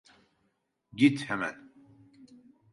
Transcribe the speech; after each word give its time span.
Git 0.95 1.29
hemen! 1.29 1.71